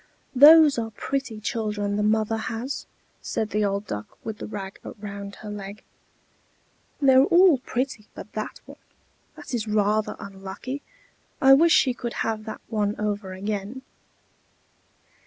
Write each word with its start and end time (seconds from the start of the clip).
"Those 0.33 0.79
are 0.79 0.89
pretty 0.89 1.39
children 1.39 1.95
the 1.95 2.01
mother 2.01 2.37
has," 2.37 2.87
said 3.21 3.51
the 3.51 3.63
old 3.63 3.85
Duck 3.85 4.17
with 4.23 4.39
the 4.39 4.47
rag 4.47 4.79
round 4.99 5.35
her 5.35 5.49
leg. 5.51 5.83
"They're 6.99 7.23
all 7.25 7.59
pretty 7.59 8.07
but 8.15 8.33
that 8.33 8.61
one; 8.65 8.79
that 9.35 9.53
is 9.53 9.67
rather 9.67 10.15
unlucky. 10.17 10.81
I 11.39 11.53
wish 11.53 11.73
she 11.73 11.93
could 11.93 12.13
have 12.25 12.45
that 12.45 12.61
one 12.67 12.99
over 12.99 13.33
again." 13.33 13.83